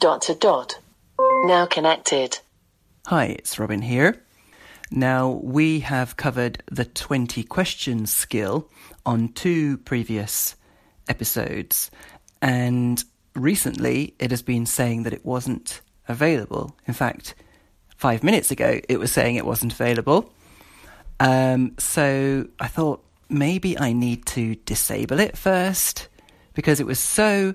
Dot 0.00 0.22
to 0.22 0.34
dot. 0.34 0.78
Now 1.44 1.66
connected. 1.66 2.38
Hi, 3.08 3.24
it's 3.38 3.58
Robin 3.58 3.82
here. 3.82 4.24
Now, 4.90 5.28
we 5.42 5.80
have 5.80 6.16
covered 6.16 6.62
the 6.72 6.86
20 6.86 7.42
questions 7.42 8.10
skill 8.10 8.70
on 9.04 9.28
two 9.28 9.76
previous 9.76 10.56
episodes, 11.06 11.90
and 12.40 13.04
recently 13.34 14.14
it 14.18 14.30
has 14.30 14.40
been 14.40 14.64
saying 14.64 15.02
that 15.02 15.12
it 15.12 15.26
wasn't 15.26 15.82
available. 16.08 16.74
In 16.86 16.94
fact, 16.94 17.34
five 17.94 18.24
minutes 18.24 18.50
ago 18.50 18.80
it 18.88 18.98
was 18.98 19.12
saying 19.12 19.36
it 19.36 19.44
wasn't 19.44 19.74
available. 19.74 20.32
Um, 21.20 21.74
so 21.78 22.48
I 22.58 22.68
thought 22.68 23.04
maybe 23.28 23.78
I 23.78 23.92
need 23.92 24.24
to 24.28 24.54
disable 24.54 25.20
it 25.20 25.36
first 25.36 26.08
because 26.54 26.80
it 26.80 26.86
was 26.86 26.98
so 26.98 27.54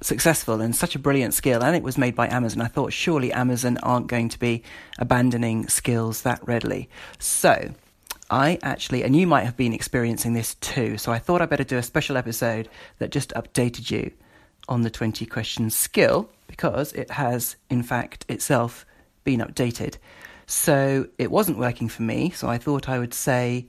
successful 0.00 0.60
and 0.60 0.74
such 0.74 0.94
a 0.94 0.98
brilliant 0.98 1.34
skill, 1.34 1.62
and 1.62 1.76
it 1.76 1.82
was 1.82 1.98
made 1.98 2.14
by 2.14 2.28
Amazon. 2.28 2.60
I 2.60 2.68
thought 2.68 2.92
surely 2.92 3.32
Amazon 3.32 3.78
aren't 3.82 4.06
going 4.06 4.28
to 4.30 4.38
be 4.38 4.62
abandoning 4.98 5.68
skills 5.68 6.22
that 6.22 6.46
readily. 6.46 6.88
So 7.18 7.70
I 8.30 8.58
actually, 8.62 9.04
and 9.04 9.14
you 9.14 9.26
might 9.26 9.44
have 9.44 9.56
been 9.56 9.72
experiencing 9.72 10.32
this 10.32 10.54
too, 10.56 10.98
so 10.98 11.12
I 11.12 11.18
thought 11.18 11.40
I'd 11.40 11.50
better 11.50 11.64
do 11.64 11.78
a 11.78 11.82
special 11.82 12.16
episode 12.16 12.68
that 12.98 13.10
just 13.10 13.32
updated 13.34 13.90
you 13.90 14.12
on 14.68 14.82
the 14.82 14.90
20 14.90 15.24
questions 15.26 15.76
skill 15.76 16.30
because 16.46 16.92
it 16.92 17.10
has, 17.12 17.56
in 17.70 17.82
fact, 17.82 18.24
itself 18.28 18.84
been 19.24 19.40
updated. 19.40 19.96
So 20.46 21.08
it 21.18 21.30
wasn't 21.30 21.58
working 21.58 21.88
for 21.88 22.02
me, 22.02 22.30
so 22.30 22.48
I 22.48 22.58
thought 22.58 22.88
I 22.88 22.98
would 22.98 23.14
say, 23.14 23.66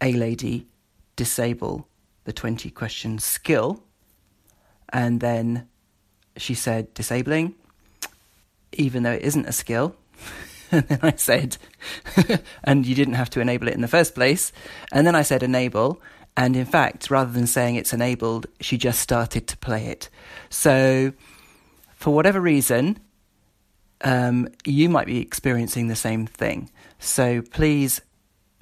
A 0.00 0.12
lady, 0.12 0.66
disable 1.16 1.88
the 2.24 2.32
20 2.32 2.70
questions 2.70 3.24
skill 3.24 3.82
and 4.92 5.20
then 5.20 5.68
she 6.36 6.54
said, 6.54 6.92
disabling, 6.94 7.54
even 8.72 9.02
though 9.02 9.12
it 9.12 9.22
isn't 9.22 9.46
a 9.46 9.52
skill. 9.52 9.96
and 10.70 10.86
then 10.88 10.98
I 11.02 11.14
said, 11.16 11.56
and 12.64 12.86
you 12.86 12.94
didn't 12.94 13.14
have 13.14 13.30
to 13.30 13.40
enable 13.40 13.68
it 13.68 13.74
in 13.74 13.80
the 13.80 13.88
first 13.88 14.14
place. 14.14 14.52
And 14.90 15.06
then 15.06 15.14
I 15.14 15.22
said, 15.22 15.42
enable. 15.42 16.00
And 16.36 16.56
in 16.56 16.64
fact, 16.64 17.10
rather 17.10 17.30
than 17.30 17.46
saying 17.46 17.76
it's 17.76 17.92
enabled, 17.92 18.46
she 18.60 18.78
just 18.78 19.00
started 19.00 19.46
to 19.48 19.56
play 19.58 19.86
it. 19.86 20.08
So, 20.48 21.12
for 21.94 22.14
whatever 22.14 22.40
reason, 22.40 22.98
um, 24.00 24.48
you 24.64 24.88
might 24.88 25.06
be 25.06 25.20
experiencing 25.20 25.88
the 25.88 25.96
same 25.96 26.26
thing. 26.26 26.70
So, 26.98 27.42
please 27.42 28.00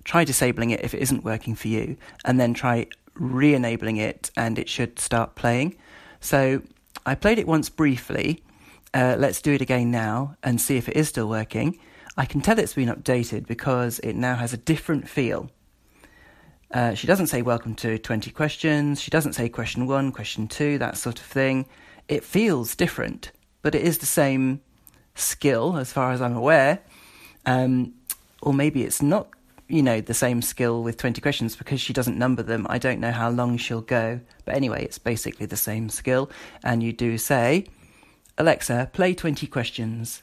try 0.03 0.25
disabling 0.25 0.71
it 0.71 0.81
if 0.83 0.95
it 0.95 1.01
isn't 1.01 1.25
working 1.25 1.55
for 1.55 1.69
you, 1.69 1.97
and 2.25 2.41
then 2.41 2.55
try 2.55 2.89
re 3.15 3.55
enabling 3.55 3.99
it, 3.99 4.31
and 4.37 4.59
it 4.59 4.69
should 4.69 4.99
start 4.99 5.37
playing. 5.37 5.77
So 6.21 6.63
I 7.07 7.15
played 7.15 7.39
it 7.39 7.47
once 7.47 7.69
briefly. 7.69 8.43
Uh, 8.93 9.17
let's 9.19 9.41
do 9.41 9.53
it 9.53 9.61
again 9.61 9.91
now 9.91 10.37
and 10.43 10.61
see 10.61 10.77
if 10.77 10.89
it 10.89 10.97
is 10.97 11.09
still 11.09 11.29
working. 11.29 11.79
I 12.17 12.27
can 12.27 12.41
tell 12.41 12.59
it's 12.59 12.75
been 12.75 12.89
updated 12.89 13.47
because 13.47 13.99
it 14.01 14.15
now 14.15 14.35
has 14.37 14.53
a 14.53 14.59
different 14.59 15.09
feel. 15.09 15.51
Uh, 16.73 16.95
she 16.95 17.07
doesn't 17.07 17.29
say 17.29 17.43
welcome 17.43 17.75
to 17.77 17.99
20 17.99 18.31
questions. 18.31 19.01
She 19.01 19.11
doesn't 19.11 19.33
say 19.33 19.49
question 19.49 19.87
one, 19.87 20.13
question 20.13 20.47
two, 20.47 20.79
that 20.79 20.97
sort 20.97 21.19
of 21.19 21.25
thing. 21.25 21.67
It 22.09 22.23
feels 22.23 22.77
different, 22.77 23.33
but 23.63 23.75
it 23.75 23.83
is 23.83 23.99
the 23.99 24.07
same 24.07 24.61
skill 25.15 25.77
as 25.77 25.93
far 25.93 26.13
as 26.13 26.21
I'm 26.21 26.37
aware. 26.37 26.81
Um, 27.47 27.95
or 28.43 28.53
maybe 28.53 28.85
it's 28.85 29.03
not 29.03 29.29
you 29.71 29.83
know, 29.83 30.01
the 30.01 30.15
same 30.15 30.43
skill 30.43 30.83
with 30.83 30.97
20 30.97 31.21
questions 31.21 31.55
because 31.55 31.81
she 31.81 31.93
doesn't 31.93 32.19
number 32.19 32.43
them. 32.43 32.67
I 32.69 32.79
don't 32.79 33.01
know 33.01 33.13
how 33.13 33.31
long 33.31 33.57
she'll 33.57 33.81
go. 33.81 34.21
But 34.45 34.57
anyway, 34.57 34.85
it's 34.85 34.99
basically 34.99 35.47
the 35.47 35.57
same 35.57 35.89
skill. 35.89 36.31
And 36.65 36.83
you 36.83 36.93
do 36.93 37.17
say, 37.19 37.67
Alexa, 38.37 38.91
play 38.93 39.15
20 39.15 39.47
questions. 39.47 40.23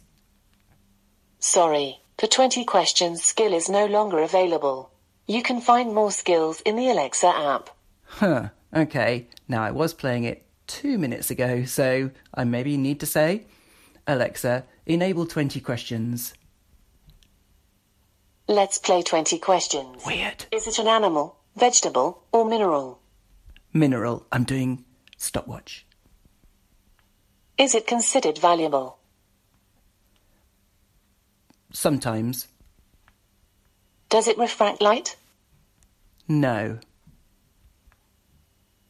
Sorry, 1.40 2.00
the 2.18 2.28
20 2.28 2.66
questions 2.66 3.24
skill 3.24 3.54
is 3.54 3.70
no 3.70 3.86
longer 3.86 4.20
available. 4.20 4.92
You 5.28 5.44
can 5.44 5.62
find 5.62 5.94
more 5.94 6.12
skills 6.12 6.62
in 6.62 6.76
the 6.76 6.90
Alexa 6.90 7.28
app. 7.28 7.70
Huh, 8.04 8.50
okay. 8.76 9.28
Now 9.48 9.64
I 9.64 9.72
was 9.72 9.94
playing 9.94 10.24
it 10.24 10.46
two 10.68 10.98
minutes 10.98 11.32
ago, 11.32 11.64
so 11.64 12.12
I 12.34 12.44
maybe 12.44 12.76
need 12.76 13.00
to 13.00 13.06
say, 13.06 13.46
Alexa, 14.06 14.66
enable 14.86 15.26
20 15.26 15.60
questions. 15.60 16.34
Let's 18.48 18.78
play 18.78 19.02
20 19.02 19.40
questions. 19.40 20.06
Weird. 20.06 20.46
Is 20.52 20.68
it 20.68 20.80
an 20.80 20.88
animal, 20.88 21.36
vegetable, 21.56 22.24
or 22.32 22.46
mineral? 22.46 23.00
Mineral. 23.74 24.26
I'm 24.32 24.46
doing 24.46 24.86
stopwatch. 25.18 25.86
Is 27.58 27.76
it 27.76 27.86
considered 27.88 28.38
valuable? 28.38 29.00
Sometimes. 31.74 32.48
Does 34.10 34.28
it 34.28 34.38
refract 34.38 34.82
light? 34.82 35.18
No. 36.28 36.80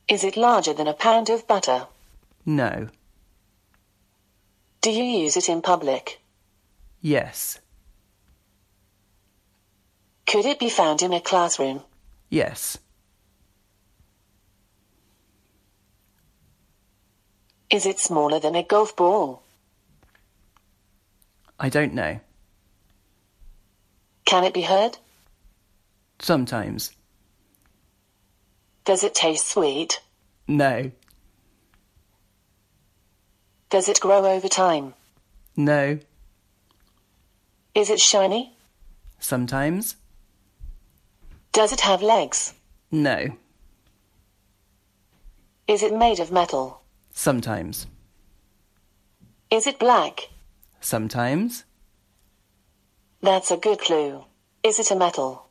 Is 0.07 0.23
it 0.23 0.37
larger 0.37 0.73
than 0.73 0.87
a 0.87 0.93
pound 0.93 1.29
of 1.29 1.47
butter? 1.47 1.87
No. 2.45 2.89
Do 4.81 4.91
you 4.91 5.03
use 5.03 5.35
it 5.35 5.49
in 5.49 5.61
public? 5.61 6.21
Yes. 7.01 7.59
Could 10.27 10.45
it 10.45 10.59
be 10.59 10.69
found 10.69 11.01
in 11.01 11.13
a 11.13 11.21
classroom? 11.21 11.81
Yes. 12.29 12.77
Is 17.69 17.85
it 17.85 17.97
smaller 17.97 18.39
than 18.39 18.53
a 18.53 18.63
golf 18.63 18.95
ball? 18.95 19.41
I 21.57 21.69
don't 21.69 21.93
know. 21.93 22.19
Can 24.25 24.43
it 24.43 24.53
be 24.53 24.61
heard? 24.61 24.97
Sometimes. 26.19 26.91
Does 28.83 29.03
it 29.03 29.15
taste 29.15 29.47
sweet? 29.47 30.01
No. 30.47 30.91
Does 33.69 33.87
it 33.87 34.01
grow 34.01 34.25
over 34.25 34.49
time? 34.49 34.93
No. 35.55 35.99
Is 37.73 37.89
it 37.89 37.99
shiny? 38.01 38.53
Sometimes. 39.19 39.95
Does 41.57 41.73
it 41.73 41.81
have 41.81 42.03
legs? 42.03 42.53
No. 42.91 43.35
Is 45.67 45.81
it 45.81 45.91
made 45.91 46.19
of 46.19 46.31
metal? 46.31 46.83
Sometimes. 47.09 47.87
Is 49.49 49.65
it 49.65 49.79
black? 49.79 50.29
Sometimes. 50.81 51.63
That's 53.23 53.49
a 53.49 53.57
good 53.57 53.79
clue. 53.79 54.23
Is 54.61 54.77
it 54.77 54.91
a 54.91 54.95
metal? 54.95 55.47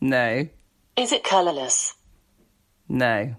No. 0.00 0.48
Is 0.96 1.12
it 1.12 1.22
colorless? 1.22 1.94
No. 2.88 3.36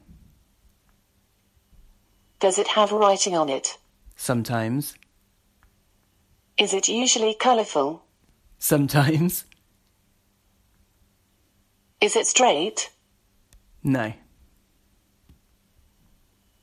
Does 2.40 2.60
it 2.60 2.68
have 2.68 2.92
writing 2.92 3.36
on 3.36 3.50
it? 3.50 3.80
Sometimes. 4.16 4.94
Is 6.60 6.76
it 6.76 6.88
usually 6.88 7.34
colorful? 7.34 8.04
Sometimes. 8.60 9.46
Is 12.04 12.18
it 12.18 12.28
straight? 12.28 12.90
No. 13.82 14.12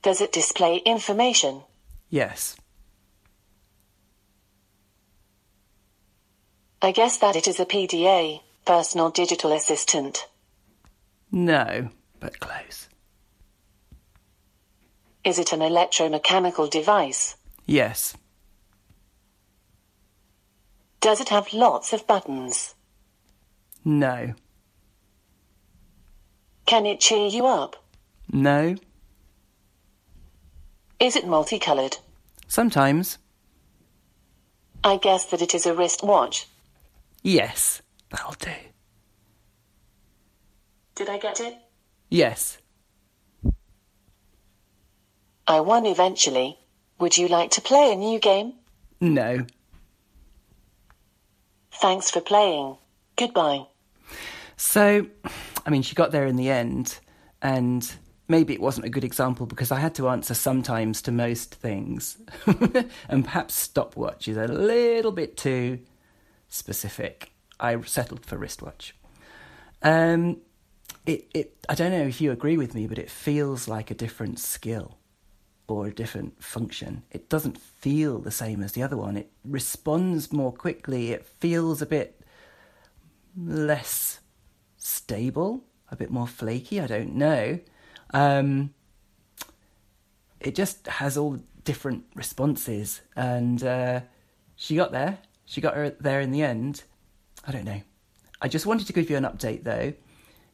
Does 0.03 0.21
it 0.21 0.33
display 0.33 0.77
information? 0.85 1.63
Yes. 2.11 2.57
I 6.83 6.93
guess 6.93 7.17
that 7.17 7.37
it 7.37 7.49
is 7.49 7.59
a 7.59 7.65
PDA, 7.65 8.43
personal 8.67 9.09
digital 9.09 9.53
assistant. 9.53 10.27
No, 11.33 11.89
but 12.19 12.39
close. 12.39 12.91
Is 15.25 15.39
it 15.39 15.55
an 15.55 15.61
electromechanical 15.61 16.69
device? 16.69 17.39
Yes. 17.65 18.15
Does 21.01 21.23
it 21.23 21.31
have 21.31 21.55
lots 21.55 21.95
of 21.95 22.07
buttons? 22.07 22.75
No. 23.87 24.35
Can 26.71 26.87
it 26.87 27.01
cheer 27.01 27.27
you 27.27 27.49
up? 27.49 27.75
No. 28.31 28.77
Is 31.01 31.17
it 31.17 31.27
multicolored? 31.27 31.97
Sometimes. 32.47 33.19
I 34.85 34.97
guess 34.99 35.25
that 35.25 35.43
it 35.43 35.53
is 35.53 35.67
a 35.67 35.75
wristwatch. 35.75 36.47
Yes. 37.25 37.83
That'll 38.11 38.37
do. 38.39 38.53
Did 40.95 41.09
I 41.09 41.19
get 41.19 41.41
it? 41.41 41.57
Yes. 42.09 42.59
I 45.49 45.59
won 45.59 45.87
eventually. 45.87 46.57
Would 47.01 47.19
you 47.19 47.27
like 47.27 47.51
to 47.51 47.61
play 47.61 47.93
a 47.93 47.97
new 47.97 48.21
game? 48.21 48.53
No. 49.01 49.45
Thanks 51.73 52.13
for 52.13 52.21
playing. 52.21 52.77
Goodbye. 53.17 53.67
So, 54.57 55.07
I 55.65 55.71
mean, 55.71 55.83
she 55.83 55.95
got 55.95 56.11
there 56.11 56.27
in 56.27 56.37
the 56.37 56.51
end, 56.51 56.99
and 57.43 57.91
maybe 58.29 58.55
it 58.55 58.61
wasn't 58.61 58.87
a 58.87 58.91
good 58.91 59.05
example 59.05 59.47
because 59.47 59.71
I 59.71 59.81
had 59.81 59.95
to 59.97 60.09
answer 60.09 60.35
sometimes 60.35 61.03
to 61.03 61.13
most 61.13 61.55
things. 61.55 62.19
and 63.09 63.25
perhaps 63.25 63.55
stopwatch 63.55 64.29
is 64.29 64.37
a 64.37 64.47
little 64.47 65.13
bit 65.13 65.37
too 65.37 65.81
specific. 66.49 67.33
I 67.59 67.81
settled 67.83 68.25
for 68.25 68.39
wristwatch. 68.39 68.95
Um, 69.83 70.39
it, 71.07 71.29
it, 71.35 71.67
I 71.69 71.75
don't 71.75 71.93
know 71.93 72.07
if 72.07 72.21
you 72.21 72.31
agree 72.33 72.57
with 72.57 72.75
me, 72.75 72.87
but 72.87 72.99
it 72.99 73.11
feels 73.11 73.69
like 73.69 73.91
a 73.91 73.95
different 73.95 74.39
skill 74.39 74.99
or 75.67 75.87
a 75.87 75.95
different 75.95 76.43
function. 76.43 77.03
It 77.11 77.29
doesn't 77.29 77.59
feel 77.59 78.19
the 78.19 78.31
same 78.31 78.63
as 78.63 78.73
the 78.73 78.83
other 78.83 78.97
one. 78.97 79.17
It 79.17 79.31
responds 79.45 80.33
more 80.33 80.53
quickly. 80.53 81.13
It 81.13 81.25
feels 81.25 81.81
a 81.81 81.87
bit 81.87 82.21
less 83.37 84.21
stable, 84.81 85.63
a 85.91 85.97
bit 85.97 86.11
more 86.11 86.27
flaky. 86.27 86.81
I 86.81 86.89
don't 86.89 87.15
know. 87.15 87.61
Um, 88.13 88.75
it 90.41 90.57
just 90.57 90.87
has 90.89 91.17
all 91.17 91.39
different 91.65 92.05
responses, 92.17 93.03
and 93.15 93.63
uh, 93.63 94.01
she 94.57 94.75
got 94.75 94.91
there. 94.91 95.19
She 95.45 95.61
got 95.61 95.75
her 95.75 95.91
there 96.01 96.21
in 96.21 96.33
the 96.33 96.43
end. 96.43 96.83
I 97.47 97.53
don't 97.53 97.65
know. 97.65 97.83
I 98.41 98.49
just 98.49 98.67
wanted 98.67 98.87
to 98.87 98.93
give 98.93 99.11
you 99.11 99.17
an 99.17 99.25
update 99.25 99.63
though, 99.65 99.93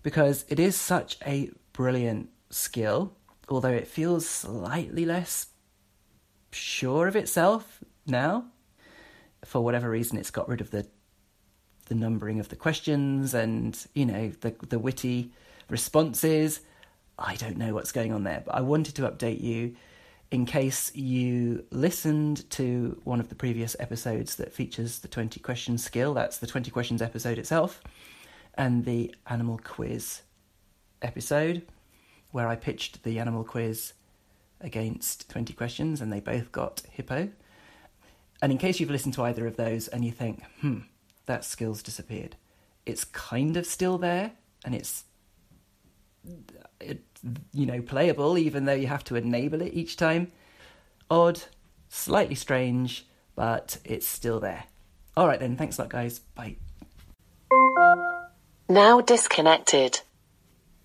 because 0.03 0.45
it 0.49 0.59
is 0.59 0.77
such 0.77 1.19
a 1.25 1.51
brilliant 1.73 2.31
skill, 2.51 3.17
although 3.49 3.69
it 3.69 3.87
feels 3.87 4.29
slightly 4.29 5.05
less 5.05 5.47
sure 6.51 7.07
of 7.07 7.17
itself 7.17 7.85
now. 8.07 8.47
For 9.45 9.63
whatever 9.63 9.89
reason, 9.89 10.19
it's 10.19 10.31
got 10.31 10.49
rid 10.49 10.61
of 10.61 10.71
the 10.73 10.89
the 11.87 11.95
numbering 11.95 12.41
of 12.41 12.49
the 12.49 12.57
questions 12.57 13.35
and 13.35 13.87
you 13.95 14.07
know 14.07 14.33
the 14.41 14.55
the 14.69 14.79
witty 14.79 15.31
responses. 15.69 16.61
I 17.19 17.37
don't 17.37 17.57
know 17.57 17.73
what's 17.73 17.93
going 17.93 18.13
on 18.13 18.25
there, 18.25 18.43
but 18.45 18.55
I 18.55 18.61
wanted 18.61 18.95
to 18.97 19.03
update 19.03 19.41
you 19.41 19.75
in 20.31 20.45
case 20.45 20.95
you 20.95 21.65
listened 21.71 22.49
to 22.51 23.01
one 23.05 23.21
of 23.21 23.29
the 23.29 23.35
previous 23.35 23.77
episodes 23.79 24.37
that 24.37 24.53
features 24.53 24.99
the 24.99 25.09
20 25.09 25.41
questions 25.41 25.83
skill. 25.85 26.15
That's 26.15 26.39
the 26.39 26.47
20 26.47 26.71
questions 26.71 27.01
episode 27.01 27.39
itself, 27.39 27.81
and 28.55 28.85
the 28.85 29.15
animal 29.29 29.59
quiz 29.63 30.23
episode, 31.01 31.63
where 32.33 32.49
I 32.49 32.57
pitched 32.57 33.03
the 33.03 33.19
animal 33.19 33.45
quiz 33.45 33.95
against 34.61 35.29
20 35.31 35.53
questions 35.53 36.01
and 36.01 36.13
they 36.13 36.21
both 36.21 36.51
got 36.53 36.83
hippo. 36.91 37.31
And 38.43 38.53
in 38.53 38.59
case 38.59 38.81
you've 38.81 38.91
listened 38.91 39.15
to 39.15 39.23
either 39.23 39.47
of 39.47 39.57
those 39.57 39.89
and 39.89 40.05
you 40.05 40.13
think, 40.13 40.43
hmm, 40.61 40.81
that 41.27 41.45
skill's 41.45 41.83
disappeared, 41.83 42.37
it's 42.85 43.05
kind 43.05 43.57
of 43.57 43.67
still 43.67 43.99
there 43.99 44.33
and 44.65 44.75
it's 44.75 45.05
it, 46.81 47.03
you 47.53 47.67
know, 47.67 47.81
playable, 47.81 48.39
even 48.39 48.65
though 48.65 48.75
you 48.75 48.87
have 48.87 49.05
to 49.05 49.17
enable 49.17 49.63
it 49.63 49.75
each 49.75 49.97
time. 49.97 50.33
Odd, 51.11 51.43
slightly 51.89 52.35
strange, 52.35 53.07
but 53.35 53.79
it's 53.85 54.07
still 54.07 54.41
there. 54.41 54.65
All 55.17 55.27
right 55.27 55.41
then, 55.41 55.57
thanks 55.57 55.79
a 55.79 55.83
lot, 55.83 55.91
guys. 55.91 56.19
Bye. 56.19 56.57
Now 58.69 59.01
disconnected. 59.01 60.01